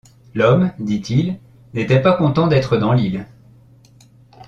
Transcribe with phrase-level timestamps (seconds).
[0.33, 1.39] L’homme, dit-il,
[1.75, 3.27] n’était pas content d’être dans l’île.